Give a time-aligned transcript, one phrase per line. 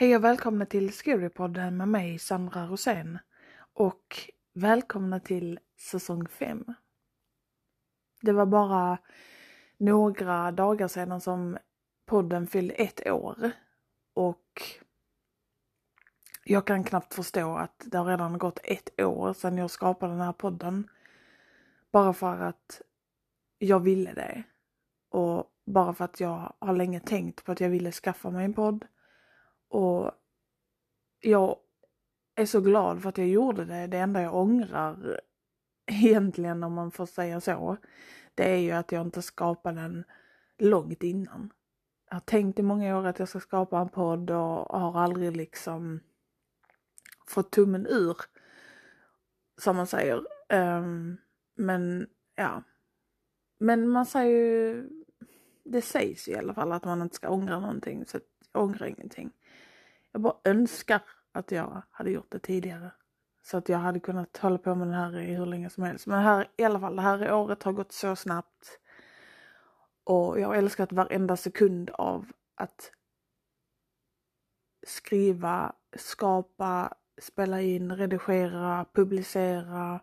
[0.00, 3.18] Hej och välkomna till Scarypodden med mig Sandra Rosén
[3.72, 6.64] och välkomna till säsong 5.
[8.22, 8.98] Det var bara
[9.76, 11.58] några dagar sedan som
[12.06, 13.50] podden fyllde ett år
[14.14, 14.62] och
[16.44, 20.22] jag kan knappt förstå att det har redan gått ett år sedan jag skapade den
[20.22, 20.88] här podden.
[21.92, 22.82] Bara för att
[23.58, 24.42] jag ville det.
[25.08, 28.54] Och bara för att jag har länge tänkt på att jag ville skaffa mig en
[28.54, 28.86] podd.
[29.70, 30.10] Och
[31.20, 31.56] jag
[32.34, 33.86] är så glad för att jag gjorde det.
[33.86, 35.20] Det enda jag ångrar
[35.86, 37.76] egentligen om man får säga så.
[38.34, 40.04] Det är ju att jag inte skapade den
[40.58, 41.52] långt innan.
[42.08, 45.36] Jag har tänkt i många år att jag ska skapa en podd och har aldrig
[45.36, 46.00] liksom
[47.26, 48.16] fått tummen ur.
[49.60, 50.26] Som man säger.
[50.52, 51.16] Um,
[51.54, 52.62] men ja.
[53.58, 54.88] Men man säger ju,
[55.64, 58.06] det sägs ju i alla fall att man inte ska ångra någonting.
[58.06, 58.18] Så
[58.52, 59.32] jag ångrar ingenting.
[60.12, 62.90] Jag bara önskar att jag hade gjort det tidigare.
[63.42, 66.06] Så att jag hade kunnat hålla på med det här i hur länge som helst.
[66.06, 68.78] Men här, i alla fall, det här året har gått så snabbt.
[70.04, 72.92] Och jag har älskat varenda sekund av att
[74.86, 80.00] skriva, skapa, spela in, redigera, publicera.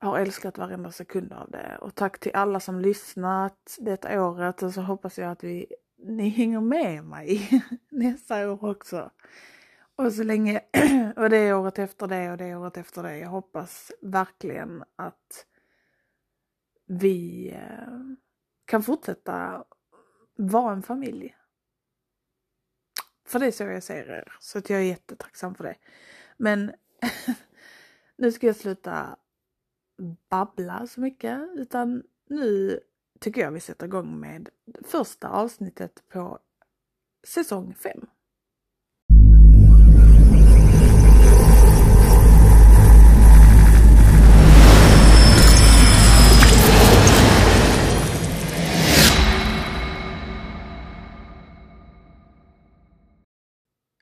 [0.00, 1.78] Jag har älskat varenda sekund av det.
[1.80, 5.66] Och tack till alla som lyssnat detta året och så hoppas jag att vi,
[6.04, 9.10] ni hänger med mig nästa år också.
[9.96, 10.60] Och så länge,
[11.16, 13.18] och det är året efter det och det är året efter det.
[13.18, 15.46] Jag hoppas verkligen att
[16.86, 17.98] vi eh,
[18.64, 19.64] kan fortsätta
[20.36, 21.36] vara en familj.
[23.26, 25.76] För det är så jag ser er, så att jag är jättetacksam för det.
[26.36, 26.72] Men
[28.16, 29.16] nu ska jag sluta
[30.28, 32.80] babbla så mycket, utan nu
[33.24, 34.48] tycker jag vi sätter igång med
[34.82, 36.38] första avsnittet på
[37.26, 38.06] säsong 5.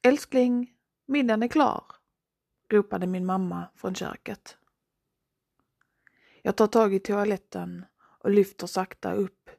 [0.03, 0.73] Älskling,
[1.07, 1.85] middagen är klar,
[2.69, 4.57] ropade min mamma från köket.
[6.43, 7.85] Jag tar tag i toaletten
[8.23, 9.51] och lyfter sakta upp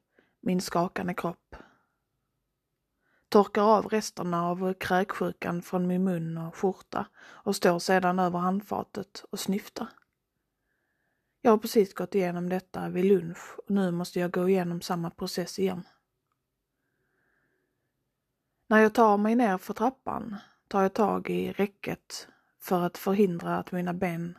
[0.41, 1.55] min skakande kropp.
[3.29, 9.25] Torkar av resterna av kräksjukan från min mun och skjorta och står sedan över handfatet
[9.29, 9.87] och snyftar.
[11.41, 15.09] Jag har precis gått igenom detta vid lunch och nu måste jag gå igenom samma
[15.09, 15.83] process igen.
[18.67, 20.35] När jag tar mig ner för trappan
[20.67, 22.27] tar jag tag i räcket
[22.59, 24.37] för att förhindra att mina ben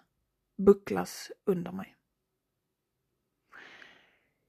[0.57, 1.97] bucklas under mig.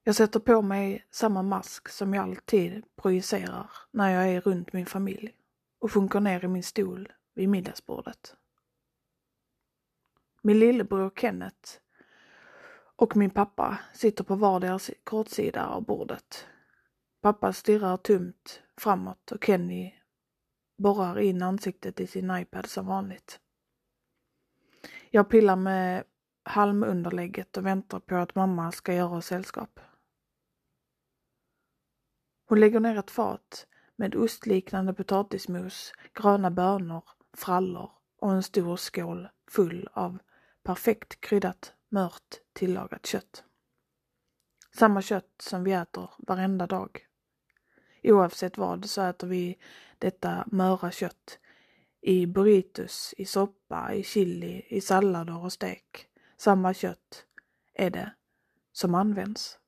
[0.08, 4.86] Jag sätter på mig samma mask som jag alltid projicerar när jag är runt min
[4.86, 5.36] familj
[5.80, 8.36] och sjunker ner i min stol vid middagsbordet.
[10.42, 11.72] Min lillebror Kenneth
[12.96, 16.48] och min pappa sitter på vardera kortsida av bordet.
[17.22, 19.94] Pappa stirrar tomt framåt och Kenny
[20.78, 23.40] borrar in ansiktet i sin iPad som vanligt.
[25.10, 26.04] Jag pillar med
[26.44, 29.80] halmunderlägget och väntar på att mamma ska göra oss sällskap.
[32.46, 37.04] Hon lägger ner ett fat med ostliknande potatismos, gröna bönor,
[37.34, 40.18] frallor och en stor skål full av
[40.64, 43.44] perfekt kryddat mört tillagat kött.
[44.76, 47.08] Samma kött som vi äter varenda dag.
[48.04, 49.58] Oavsett vad så äter vi
[49.98, 51.40] detta möra kött
[52.02, 56.08] i burritos, i soppa, i chili, i sallader och stek.
[56.38, 57.26] Samma kött
[57.74, 58.12] är det
[58.72, 59.60] som används.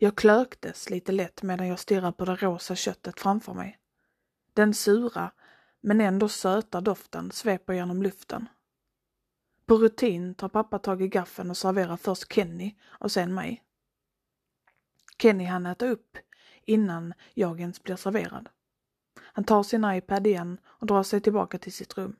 [0.00, 3.78] Jag klöktes lite lätt medan jag stirrade på det rosa köttet framför mig.
[4.54, 5.32] Den sura,
[5.80, 8.48] men ändå söta doften sveper genom luften.
[9.66, 13.62] På rutin tar pappa tag i gaffeln och serverar först Kenny och sen mig.
[15.18, 16.18] Kenny hann äta upp
[16.62, 18.48] innan jag ens blir serverad.
[19.20, 22.16] Han tar sin iPad igen och drar sig tillbaka till sitt rum.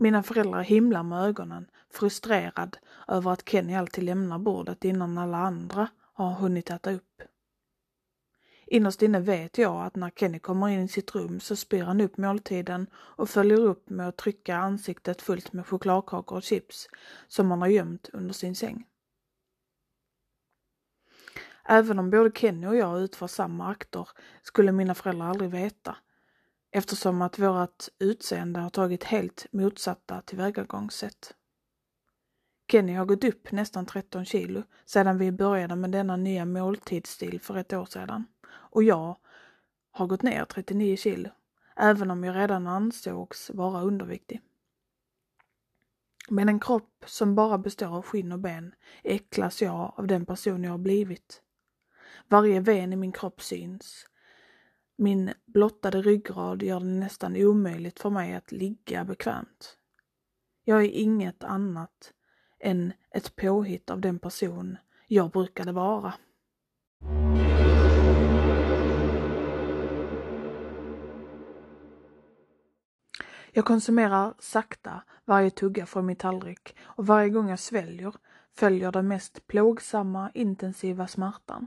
[0.00, 2.76] Mina föräldrar himlar med ögonen, frustrerad
[3.08, 7.22] över att Kenny alltid lämnar bordet innan alla andra har hunnit äta upp.
[8.66, 12.00] Innerst inne vet jag att när Kenny kommer in i sitt rum så spyr han
[12.00, 16.88] upp måltiden och följer upp med att trycka ansiktet fullt med chokladkakor och chips
[17.28, 18.86] som han har gömt under sin säng.
[21.64, 24.08] Även om både Kenny och jag utför samma akter
[24.42, 25.96] skulle mina föräldrar aldrig veta
[26.70, 31.34] eftersom att vårt utseende har tagit helt motsatta tillvägagångssätt.
[32.70, 37.56] Kenny har gått upp nästan 13 kilo sedan vi började med denna nya måltidsstil för
[37.56, 38.24] ett år sedan.
[38.48, 39.16] Och jag
[39.90, 41.30] har gått ner 39 kilo,
[41.76, 44.40] även om jag redan ansågs vara underviktig.
[46.30, 48.74] Med en kropp som bara består av skinn och ben
[49.04, 51.42] äcklas jag av den person jag har blivit.
[52.28, 54.06] Varje ven i min kropp syns.
[55.00, 59.76] Min blottade ryggrad gör det nästan omöjligt för mig att ligga bekvämt.
[60.64, 62.12] Jag är inget annat
[62.60, 66.14] än ett påhitt av den person jag brukade vara.
[73.52, 78.14] Jag konsumerar sakta varje tugga från min tallrik och varje gång jag sväljer
[78.56, 81.66] följer den mest plågsamma, intensiva smärtan.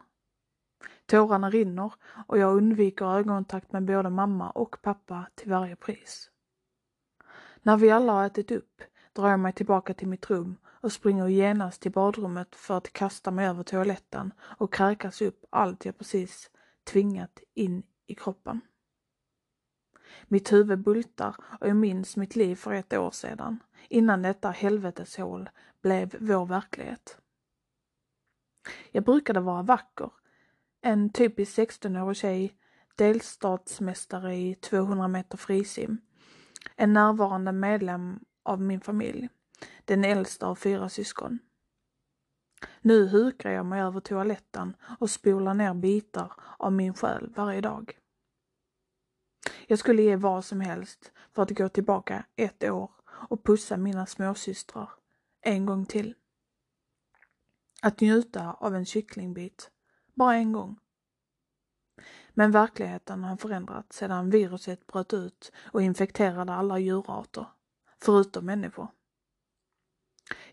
[1.12, 1.94] Tårarna rinner
[2.28, 6.32] och jag undviker ögonkontakt med både mamma och pappa till varje pris.
[7.62, 8.82] När vi alla har ätit upp
[9.14, 13.32] drar jag mig tillbaka till mitt rum och springer genast till badrummet för att kasta
[13.32, 16.52] mig över toaletten och kräkas upp allt jag precis
[16.84, 18.62] tvingat in i kroppen.
[20.28, 23.60] Mitt huvud bultar och jag minns mitt liv för ett år sedan,
[23.90, 25.50] innan detta helveteshål
[25.82, 27.18] blev vår verklighet.
[28.92, 30.12] Jag brukade vara vacker,
[30.82, 32.58] en typisk 16-årig tjej,
[32.96, 35.98] delstatsmästare i 200 meter frisim,
[36.76, 39.30] en närvarande medlem av min familj,
[39.86, 41.40] den äldsta av fyra syskon.
[42.82, 47.98] Nu hukar jag mig över toaletten och spolar ner bitar av min själ varje dag.
[49.68, 54.06] Jag skulle ge vad som helst för att gå tillbaka ett år och pussa mina
[54.06, 54.90] småsystrar
[55.42, 56.16] en gång till.
[57.82, 59.72] Att njuta av en kycklingbit,
[60.14, 60.80] bara en gång.
[62.34, 67.46] Men verkligheten har förändrats sedan viruset bröt ut och infekterade alla djurarter,
[68.00, 68.88] förutom människor.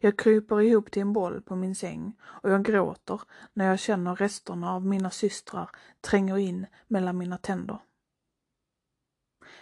[0.01, 3.21] Jag kryper ihop till en boll på min säng och jag gråter
[3.53, 5.71] när jag känner resterna av mina systrar
[6.01, 7.79] tränger in mellan mina tänder.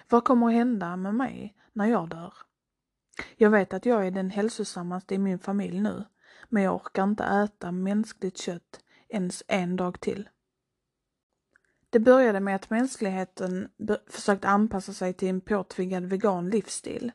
[0.09, 2.35] Vad kommer att hända med mig när jag dör?
[3.37, 6.05] Jag vet att jag är den hälsosammaste i min familj nu,
[6.49, 10.29] men jag orkar inte äta mänskligt kött ens en dag till.
[11.91, 13.69] Det började med att mänskligheten
[14.07, 17.13] försökte anpassa sig till en påtvingad vegan livsstil,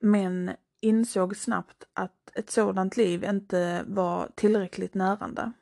[0.00, 0.50] men
[0.80, 5.52] insåg snabbt att ett sådant liv inte var tillräckligt närande.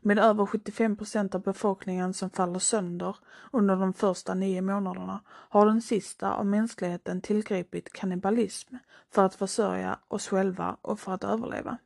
[0.00, 3.16] Med över 75 procent av befolkningen som faller sönder
[3.52, 8.76] under de första nio månaderna har den sista av mänskligheten tillgripit kannibalism
[9.10, 11.78] för att försörja oss själva och för att överleva.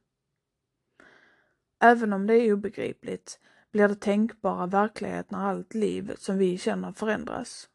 [1.78, 3.40] Även om det är obegripligt
[3.72, 7.68] blir det tänkbara verklighet när allt liv som vi känner förändras.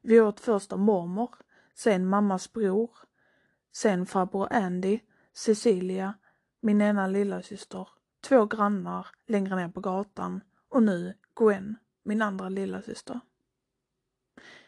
[0.00, 1.34] Vi åt först av mormor,
[1.74, 2.90] sen mammas bror,
[3.72, 5.00] sen farbror Andy,
[5.32, 6.14] Cecilia,
[6.60, 7.88] min ena lillasyster
[8.24, 13.20] två grannar längre ner på gatan och nu Gwen, min andra lillasyster.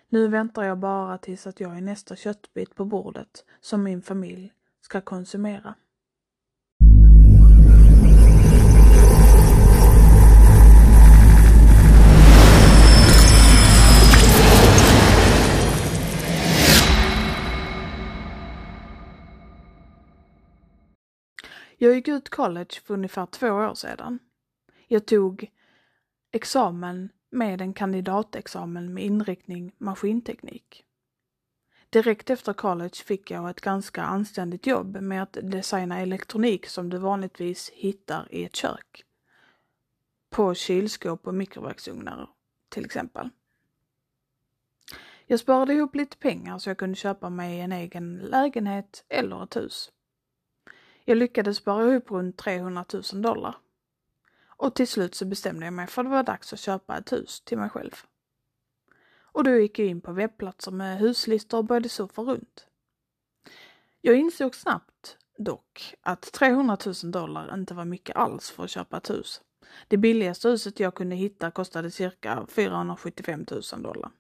[0.09, 4.53] Nu väntar jag bara tills att jag är nästa köttbit på bordet som min familj
[4.81, 5.75] ska konsumera.
[21.79, 24.19] Jag gick ut college för ungefär två år sedan.
[24.87, 25.51] Jag tog
[26.33, 30.85] examen med en kandidatexamen med inriktning maskinteknik.
[31.91, 36.99] Direkt efter college fick jag ett ganska anständigt jobb med att designa elektronik som du
[36.99, 39.05] vanligtvis hittar i ett kök.
[40.31, 42.31] På kylskåp och mikrovågsugnar
[42.69, 43.31] till exempel.
[45.27, 49.57] Jag sparade ihop lite pengar så jag kunde köpa mig en egen lägenhet eller ett
[49.57, 49.93] hus.
[51.09, 53.57] Jag lyckades spara ihop runt 300 000 dollar.
[54.47, 57.13] Och till slut så bestämde jag mig för att det var dags att köpa ett
[57.13, 57.93] hus till mig själv.
[59.19, 62.67] Och då gick jag in på webbplatser med huslistor och började surfa runt.
[64.01, 68.97] Jag insåg snabbt dock att 300 000 dollar inte var mycket alls för att köpa
[68.97, 69.41] ett hus.
[69.89, 74.11] Det billigaste huset jag kunde hitta kostade cirka 475 000 dollar.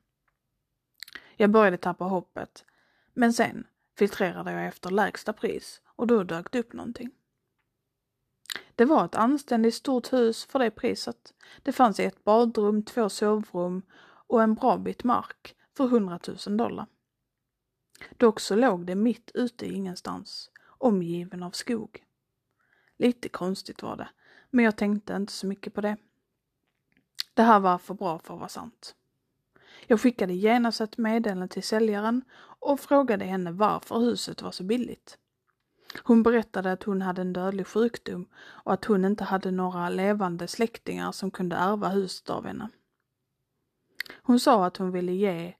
[1.36, 2.64] Jag började tappa hoppet,
[3.14, 3.66] men sen
[3.98, 7.10] filtrerade jag efter lägsta pris och då dök det upp någonting.
[8.74, 11.34] Det var ett anständigt stort hus för det priset.
[11.62, 13.82] Det fanns ett badrum, två sovrum
[14.26, 16.86] och en bra bit mark för 100 000 dollar.
[18.16, 22.04] Dock så låg det mitt ute i ingenstans, omgiven av skog.
[22.96, 24.08] Lite konstigt var det,
[24.50, 25.96] men jag tänkte inte så mycket på det.
[27.34, 28.94] Det här var för bra för att vara sant.
[29.86, 35.18] Jag skickade genast ett meddelande till säljaren och frågade henne varför huset var så billigt.
[36.04, 40.48] Hon berättade att hon hade en dödlig sjukdom och att hon inte hade några levande
[40.48, 42.68] släktingar som kunde ärva huset av henne.
[44.22, 45.54] Hon sa att hon ville ge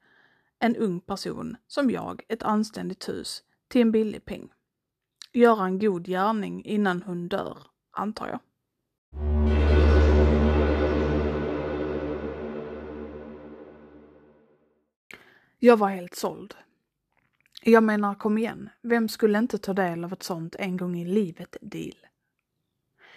[0.58, 4.48] en ung person som jag ett anständigt hus till en billig peng.
[5.32, 7.58] Göra en god gärning innan hon dör,
[7.90, 8.40] antar jag.
[15.58, 16.54] Jag var helt såld.
[17.68, 21.04] Jag menar, kom igen, vem skulle inte ta del av ett sånt en gång i
[21.04, 22.06] livet deal?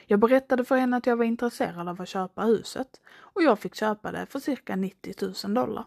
[0.06, 3.76] Jag berättade för henne att jag var intresserad av att köpa huset och jag fick
[3.76, 5.14] köpa det för cirka 90
[5.46, 5.86] 000 dollar.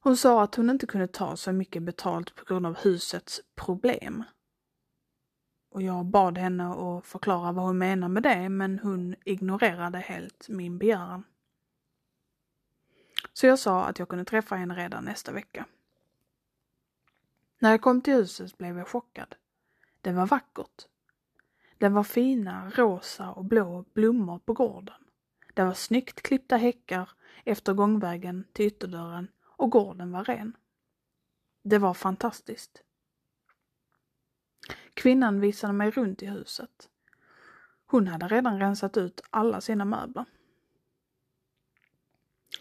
[0.00, 4.24] Hon sa att hon inte kunde ta så mycket betalt på grund av husets problem.
[5.70, 10.48] Och jag bad henne att förklara vad hon menar med det, men hon ignorerade helt
[10.48, 11.24] min begäran.
[13.32, 15.66] Så jag sa att jag kunde träffa henne redan nästa vecka.
[17.58, 19.34] När jag kom till huset blev jag chockad.
[20.00, 20.86] Det var vackert.
[21.78, 24.94] Det var fina rosa och blå blommor på gården.
[25.54, 27.10] Det var snyggt klippta häckar
[27.44, 30.56] efter gångvägen till ytterdörren och gården var ren.
[31.62, 32.82] Det var fantastiskt.
[34.94, 36.88] Kvinnan visade mig runt i huset.
[37.86, 40.24] Hon hade redan rensat ut alla sina möbler.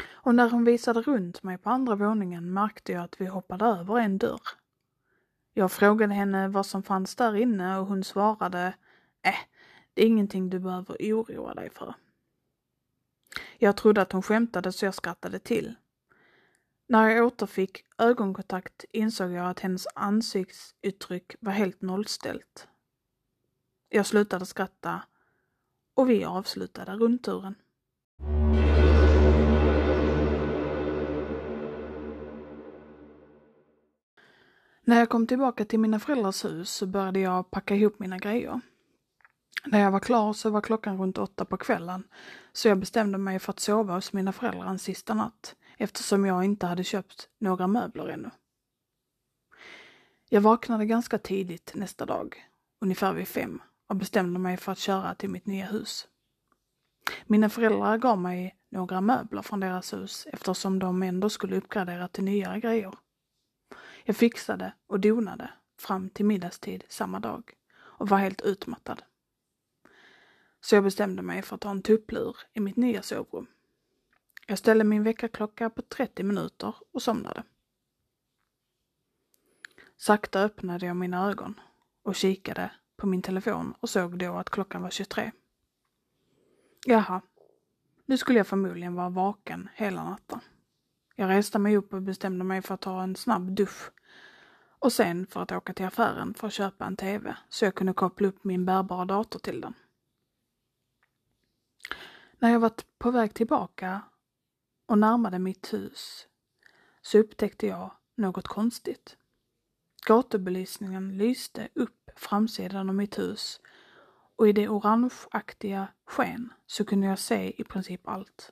[0.07, 3.99] Och när hon visade runt mig på andra våningen märkte jag att vi hoppade över
[3.99, 4.41] en dörr.
[5.57, 8.73] Jag frågade henne vad som fanns där inne och hon svarade
[9.21, 9.33] Äh,
[9.93, 11.93] det är ingenting du behöver oroa dig för.
[13.57, 15.75] Jag trodde att hon skämtade så jag skrattade till.
[16.87, 22.67] När jag återfick ögonkontakt insåg jag att hennes ansiktsuttryck var helt nollställt.
[23.89, 25.01] Jag slutade skratta
[25.93, 27.55] och vi avslutade rundturen.
[34.87, 38.61] När jag kom tillbaka till mina föräldrars hus så började jag packa ihop mina grejer.
[39.65, 42.03] När jag var klar så var klockan runt åtta på kvällen,
[42.53, 46.43] så jag bestämde mig för att sova hos mina föräldrar en sista natt, eftersom jag
[46.43, 48.29] inte hade köpt några möbler ännu.
[50.29, 52.35] Jag vaknade ganska tidigt nästa dag,
[52.81, 56.07] ungefär vid fem, och bestämde mig för att köra till mitt nya hus.
[57.25, 62.23] Mina föräldrar gav mig några möbler från deras hus eftersom de ändå skulle uppgradera till
[62.23, 62.93] nyare grejer.
[64.07, 69.03] Jag fixade och donade fram till middagstid samma dag och var helt utmattad.
[70.61, 73.47] Så jag bestämde mig för att ta en tupplur i mitt nya sovrum.
[74.47, 77.43] Jag ställde min väckarklocka på 30 minuter och somnade.
[79.97, 81.59] Sakta öppnade jag mina ögon
[82.03, 85.31] och kikade på min telefon och såg då att klockan var 23.
[86.85, 87.21] Jaha,
[88.05, 90.39] nu skulle jag förmodligen vara vaken hela natten.
[91.15, 93.91] Jag reste mig upp och bestämde mig för att ta en snabb dusch
[94.79, 97.93] och sen för att åka till affären för att köpa en TV så jag kunde
[97.93, 99.73] koppla upp min bärbara dator till den.
[102.39, 104.01] När jag var på väg tillbaka
[104.85, 106.27] och närmade mitt hus
[107.01, 109.17] så upptäckte jag något konstigt.
[110.07, 113.61] Gatubelysningen lyste upp framsidan av mitt hus
[114.35, 118.51] och i det orangeaktiga sken så kunde jag se i princip allt.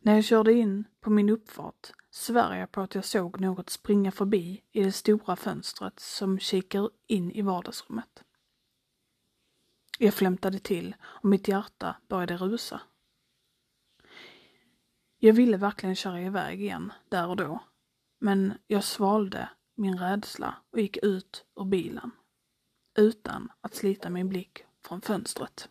[0.00, 4.12] När jag körde in på min uppfart svär jag på att jag såg något springa
[4.12, 8.24] förbi i det stora fönstret som kikar in i vardagsrummet.
[9.98, 12.80] Jag flämtade till och mitt hjärta började rusa.
[15.18, 17.60] Jag ville verkligen köra iväg igen, där och då.
[18.18, 22.10] Men jag svalde min rädsla och gick ut ur bilen.
[22.98, 25.68] Utan att slita min blick från fönstret.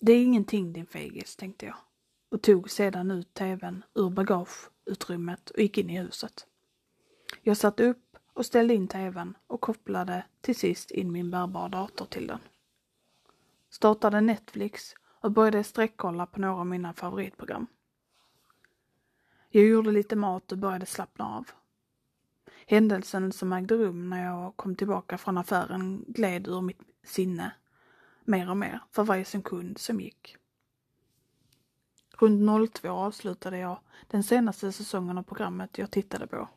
[0.00, 1.76] Det är ingenting din fegis, tänkte jag
[2.30, 6.46] och tog sedan ut tvn ur bagageutrymmet och gick in i huset.
[7.42, 12.06] Jag satte upp och ställde in tvn och kopplade till sist in min bärbara dator
[12.06, 12.38] till den.
[13.70, 17.66] Startade Netflix och började sträckkolla på några av mina favoritprogram.
[19.50, 21.48] Jag gjorde lite mat och började slappna av.
[22.66, 27.52] Händelsen som ägde rum när jag kom tillbaka från affären gled ur mitt sinne
[28.24, 30.36] mer och mer för varje sekund som gick.
[32.18, 36.48] Runt 02 avslutade jag den senaste säsongen av programmet jag tittade på.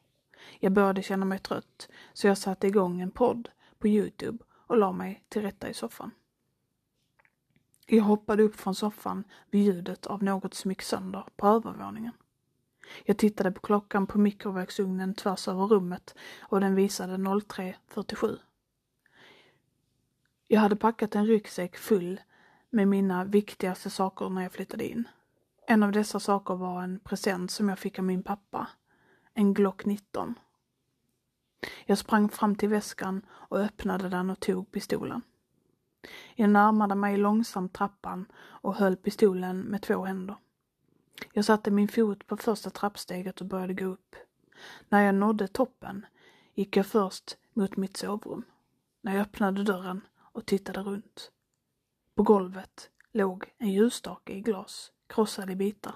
[0.59, 4.91] Jag började känna mig trött så jag satte igång en podd på Youtube och la
[4.91, 6.11] mig till rätta i soffan.
[7.87, 12.11] Jag hoppade upp från soffan vid ljudet av något som gick sönder på övervåningen.
[13.05, 18.37] Jag tittade på klockan på mikrovågsugnen tvärs över rummet och den visade 03.47.
[20.53, 22.21] Jag hade packat en ryggsäck full
[22.69, 25.07] med mina viktigaste saker när jag flyttade in.
[25.67, 28.67] En av dessa saker var en present som jag fick av min pappa.
[29.33, 30.35] En Glock 19.
[31.85, 35.21] Jag sprang fram till väskan och öppnade den och tog pistolen.
[36.35, 40.35] Jag närmade mig långsamt trappan och höll pistolen med två händer.
[41.33, 44.15] Jag satte min fot på första trappsteget och började gå upp.
[44.89, 46.05] När jag nådde toppen
[46.53, 48.43] gick jag först mot mitt sovrum.
[49.01, 50.01] När jag öppnade dörren
[50.33, 51.31] och tittade runt.
[52.15, 55.95] På golvet låg en ljusstake i glas, krossad i bitar.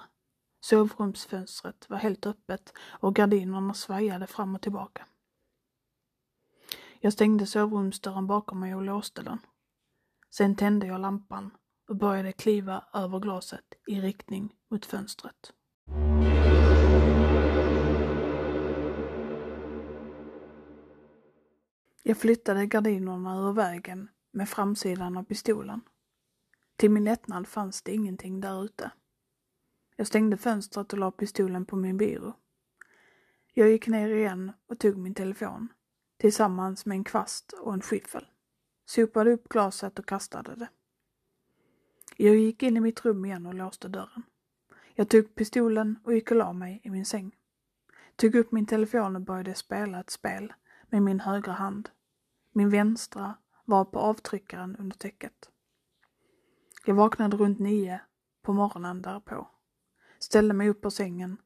[0.60, 5.06] Sovrumsfönstret var helt öppet och gardinerna svajade fram och tillbaka.
[7.00, 9.38] Jag stängde sovrumsdörren bakom mig och låste den.
[10.30, 11.50] Sen tände jag lampan
[11.88, 15.52] och började kliva över glaset i riktning mot fönstret.
[22.02, 25.80] Jag flyttade gardinerna ur vägen med framsidan av pistolen.
[26.76, 28.90] Till min lättnad fanns det ingenting där ute.
[29.96, 32.32] Jag stängde fönstret och la pistolen på min byrå.
[33.54, 35.68] Jag gick ner igen och tog min telefon
[36.16, 38.26] tillsammans med en kvast och en skiffel.
[38.84, 40.68] Sopade upp glaset och kastade det.
[42.16, 44.22] Jag gick in i mitt rum igen och låste dörren.
[44.94, 47.36] Jag tog pistolen och gick och la mig i min säng.
[48.16, 50.52] Tog upp min telefon och började spela ett spel
[50.90, 51.90] med min högra hand.
[52.52, 53.34] Min vänstra
[53.68, 55.50] var på avtryckaren under täcket.
[56.84, 58.00] Jag vaknade runt nio
[58.42, 59.48] på morgonen därpå.
[60.18, 61.36] Ställde mig upp på sängen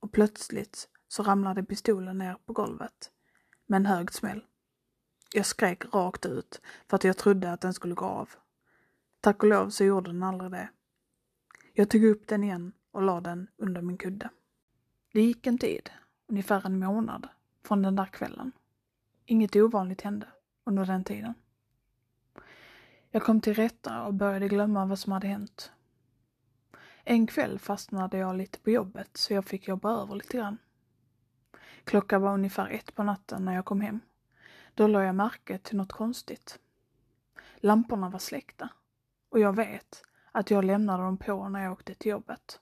[0.00, 3.10] och plötsligt så ramlade pistolen ner på golvet
[3.66, 4.44] med en hög smäll.
[5.34, 8.30] Jag skrek rakt ut för att jag trodde att den skulle gå av.
[9.20, 10.68] Tack och lov så gjorde den aldrig det.
[11.72, 14.28] Jag tog upp den igen och la den under min kudde.
[15.12, 15.90] Det gick en tid,
[16.26, 17.28] ungefär en månad,
[17.62, 18.52] från den där kvällen.
[19.26, 20.26] Inget ovanligt hände
[20.64, 21.34] under den tiden.
[23.14, 25.72] Jag kom till rätta och började glömma vad som hade hänt.
[27.04, 30.58] En kväll fastnade jag lite på jobbet så jag fick jobba över lite grann.
[31.84, 34.00] Klockan var ungefär ett på natten när jag kom hem.
[34.74, 36.58] Då lade jag märke till något konstigt.
[37.56, 38.68] Lamporna var släckta
[39.28, 42.60] och jag vet att jag lämnade dem på när jag åkte till jobbet.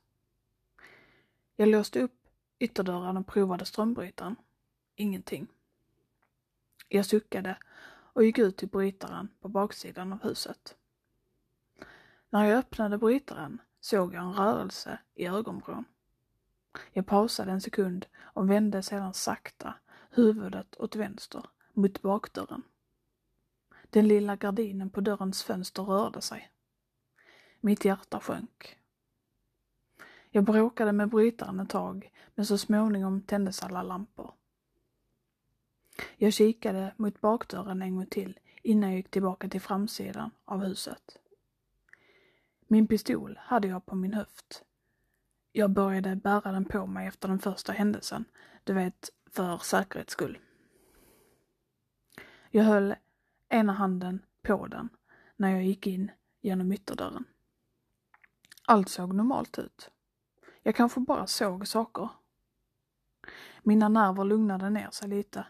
[1.57, 4.37] Jag låste upp ytterdörren och provade strömbrytaren.
[4.97, 5.47] Ingenting.
[6.89, 7.57] Jag suckade
[8.13, 10.77] och gick ut till brytaren på baksidan av huset.
[12.31, 15.85] När jag öppnade brytaren såg jag en rörelse i ögonvrån.
[16.93, 19.75] Jag pausade en sekund och vände sedan sakta
[20.11, 22.63] huvudet åt vänster mot bakdörren.
[23.91, 26.51] Den lilla gardinen på dörrens fönster rörde sig.
[27.61, 28.79] Mitt hjärta sjönk.
[30.31, 34.35] Jag bråkade med brytaren ett tag, men så småningom tändes alla lampor.
[36.17, 41.19] Jag kikade mot bakdörren en gång till innan jag gick tillbaka till framsidan av huset.
[42.67, 44.65] Min pistol hade jag på min höft.
[45.53, 48.25] Jag började bära den på mig efter den första händelsen,
[48.65, 50.39] du vet, för säkerhets skull.
[52.51, 52.95] Jag höll
[53.49, 54.89] ena handen på den
[55.37, 57.25] när jag gick in genom ytterdörren.
[58.67, 59.91] Allt såg normalt ut.
[60.63, 62.09] Jag kanske bara såg saker.
[63.63, 65.47] Mina nerver lugnade ner sig lite.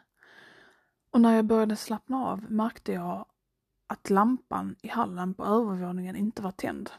[1.12, 3.26] Och när jag började slappna av märkte jag
[3.86, 6.90] att lampan i hallen på övervåningen inte var tänd.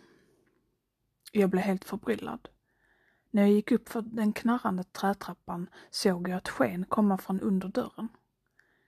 [1.32, 2.49] Jag blev helt förbryllad.
[3.32, 7.67] När jag gick upp för den knarrande trätrappan såg jag ett sken komma från under
[7.67, 8.10] dörren.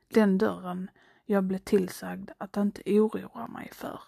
[0.07, 0.89] Den dörren
[1.25, 3.99] jag blev tillsagd att inte oroa mig för.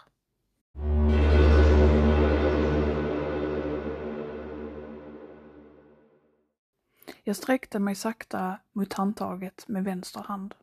[7.23, 10.55] Jag sträckte mig sakta mot handtaget med vänster hand.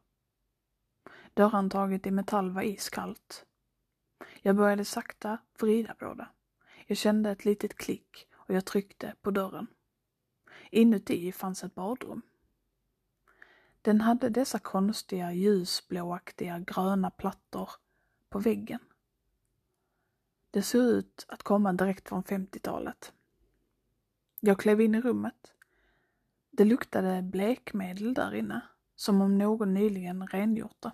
[1.34, 3.44] Dörrhandtaget i metall var iskallt.
[4.42, 6.28] Jag började sakta vrida på det.
[6.86, 9.66] Jag kände ett litet klick och jag tryckte på dörren.
[10.70, 12.22] Inuti fanns ett badrum.
[13.82, 17.70] Den hade dessa konstiga ljusblåaktiga gröna plattor
[18.28, 18.80] på väggen.
[20.50, 23.12] Det såg ut att komma direkt från 50-talet.
[24.40, 25.54] Jag klev in i rummet.
[26.50, 28.60] Det luktade blekmedel där inne,
[28.96, 30.90] som om någon nyligen rengjort det.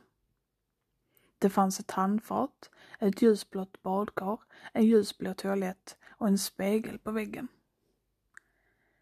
[1.40, 4.38] Det fanns ett handfat, ett ljusblått badkar,
[4.72, 7.48] en ljusblå toalett och en spegel på väggen.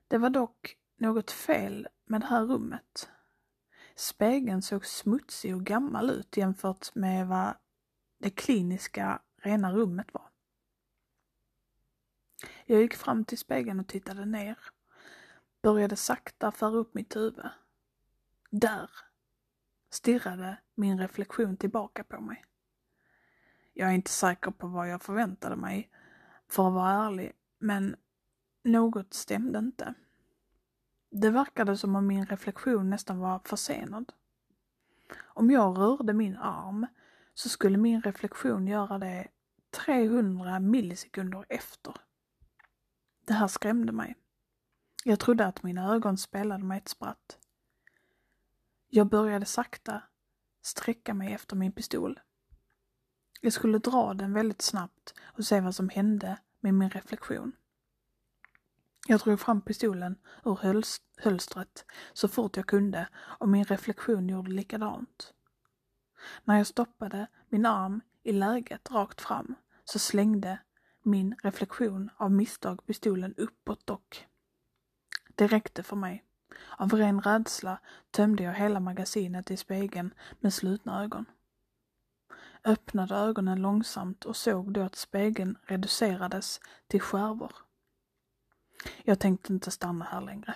[0.08, 3.10] Det var dock något fel med det här rummet.
[3.94, 7.54] Spegeln såg smutsig och gammal ut jämfört med vad
[8.18, 10.30] det kliniska, rena rummet var.
[12.66, 14.58] Jag gick fram till spegeln och tittade ner.
[15.62, 17.48] Började sakta föra upp mitt huvud.
[18.50, 18.90] Där
[19.90, 22.44] stirrade min reflektion tillbaka på mig.
[23.72, 25.90] Jag är inte säker på vad jag förväntade mig,
[26.48, 27.96] för att vara ärlig, men
[28.64, 29.94] något stämde inte.
[31.10, 34.12] Det verkade som om min reflektion nästan var försenad.
[35.18, 36.86] Om jag rörde min arm
[37.34, 39.28] så skulle min reflektion göra det
[39.86, 41.94] 300 millisekunder efter.
[43.26, 44.16] Det här skrämde mig.
[45.04, 47.38] Jag trodde att mina ögon spelade mig ett spratt.
[48.90, 50.02] Jag började sakta
[50.62, 52.20] sträcka mig efter min pistol.
[53.40, 57.52] Jag skulle dra den väldigt snabbt och se vad som hände med min reflektion.
[59.06, 60.58] Jag drog fram pistolen ur
[61.22, 65.34] hölstret så fort jag kunde och min reflektion gjorde likadant.
[66.44, 70.58] När jag stoppade min arm i läget rakt fram så slängde
[71.02, 74.26] min reflektion av misstag pistolen uppåt dock.
[75.34, 76.24] Det räckte för mig.
[76.76, 77.78] Av ren rädsla
[78.10, 81.24] tömde jag hela magasinet i spegeln med slutna ögon.
[82.64, 87.52] Öppnade ögonen långsamt och såg då att spegeln reducerades till skärvor.
[89.04, 90.54] Jag tänkte inte stanna här längre.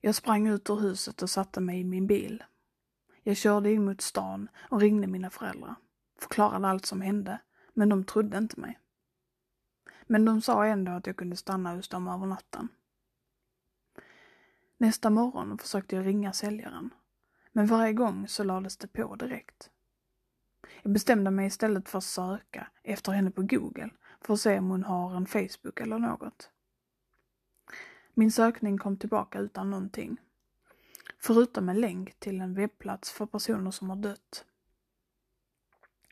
[0.00, 2.44] Jag sprang ut ur huset och satte mig i min bil.
[3.22, 5.74] Jag körde in mot stan och ringde mina föräldrar.
[6.18, 7.38] Förklarade allt som hände,
[7.74, 8.78] men de trodde inte mig.
[10.06, 12.68] Men de sa ändå att jag kunde stanna hos dem över natten.
[14.76, 16.90] Nästa morgon försökte jag ringa säljaren,
[17.52, 19.70] men varje gång så lades det på direkt.
[20.82, 23.90] Jag bestämde mig istället för att söka efter henne på Google
[24.20, 26.50] för att se om hon har en Facebook eller något.
[28.14, 30.16] Min sökning kom tillbaka utan någonting.
[31.18, 34.44] Förutom en länk till en webbplats för personer som har dött.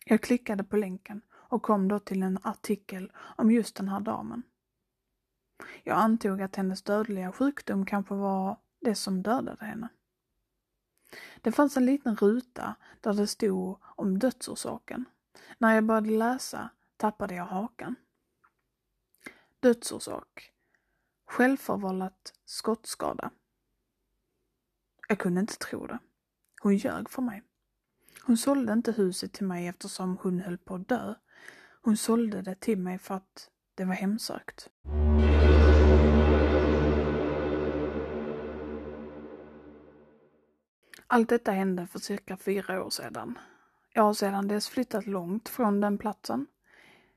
[0.04, 4.42] Jag klickade på länken och kom då till en artikel om just den här damen.
[5.82, 9.88] Jag antog att hennes dödliga sjukdom kanske var det som dödade henne.
[11.40, 15.04] Det fanns en liten ruta där det stod om dödsorsaken.
[15.58, 17.94] När jag började läsa tappade jag hakan.
[19.60, 20.52] Dödsorsak.
[21.26, 23.30] Självförvållat skottskada.
[25.08, 25.98] Jag kunde inte tro det.
[26.62, 27.42] Hon ljög för mig.
[28.22, 31.14] Hon sålde inte huset till mig eftersom hon höll på att dö.
[31.82, 34.68] Hon sålde det till mig för att det var hemsökt.
[41.06, 43.38] Allt detta hände för cirka fyra år sedan.
[43.92, 46.46] Jag har sedan dess flyttat långt från den platsen.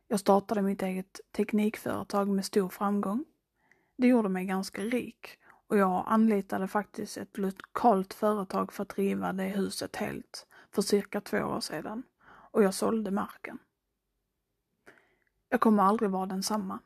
[0.08, 3.26] Jag startade mitt eget teknikföretag med stor framgång.
[3.98, 5.28] Det gjorde mig ganska rik
[5.68, 11.22] och jag anlitade faktiskt ett lokalt företag för att driva det huset helt för cirka
[11.22, 12.04] två år sedan
[12.52, 13.60] och jag sålde marken.
[15.54, 16.80] Jag kommer aldrig vara densamma.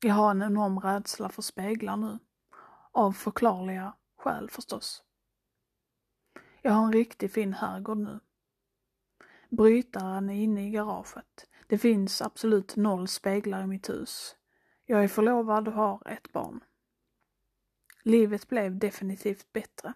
[0.00, 2.18] Jag har en enorm rädsla för speglar nu.
[2.92, 5.02] Av förklarliga skäl förstås.
[6.62, 8.20] Jag har en riktigt fin herrgård nu.
[9.48, 11.48] Brytaren är inne i garaget.
[11.66, 14.36] Det finns absolut noll speglar i mitt hus.
[14.84, 16.60] Jag är förlovad och har ett barn.
[18.02, 19.92] Livet blev definitivt bättre.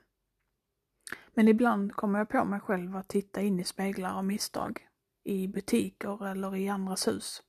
[1.34, 4.87] Men ibland kommer jag på mig själv att titta in i speglar av misstag.
[5.28, 7.42] I butiker eller i andras hus.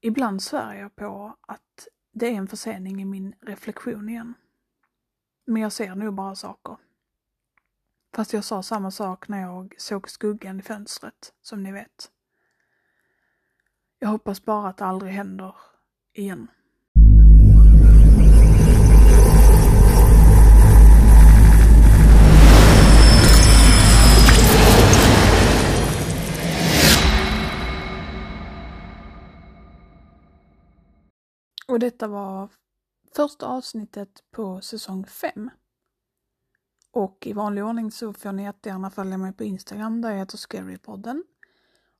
[0.00, 4.34] Ibland svär jag på att det är en försening i min reflektion igen.
[5.46, 6.76] Men jag ser nog bara saker.
[8.14, 12.10] Fast jag sa samma sak när jag såg skuggan i fönstret, som ni vet.
[13.98, 15.54] Jag hoppas bara att det aldrig händer
[16.12, 16.48] igen.
[31.86, 32.48] Detta var
[33.16, 35.50] första avsnittet på säsong 5.
[36.90, 40.36] Och i vanlig ordning så får ni jättegärna följa mig på Instagram där jag heter
[40.36, 41.24] Scarypodden.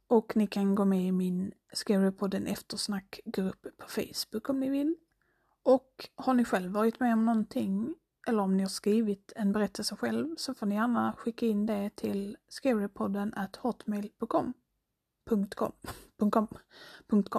[0.08, 4.96] Och ni kan gå med i min Scarypodden eftersnackgrupp på Facebook om ni vill.
[5.62, 7.94] Och har ni själv varit med om någonting
[8.28, 11.96] eller om ni har skrivit en berättelse själv så får ni gärna skicka in det
[11.96, 14.54] till scarypodden at hotmail.com.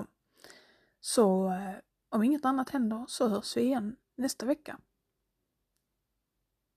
[1.00, 1.76] Så eh,
[2.10, 4.80] om inget annat händer så hörs vi igen nästa vecka.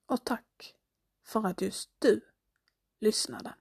[0.06, 0.74] Och tack
[1.22, 2.20] för att just du
[3.00, 3.54] lyssnade.